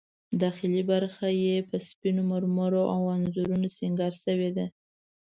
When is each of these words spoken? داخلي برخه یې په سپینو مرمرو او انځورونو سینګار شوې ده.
داخلي 0.43 0.81
برخه 0.91 1.27
یې 1.43 1.55
په 1.69 1.77
سپینو 1.87 2.21
مرمرو 2.31 2.83
او 2.95 3.01
انځورونو 3.15 3.67
سینګار 3.77 4.13
شوې 4.23 4.49
ده. 4.57 4.65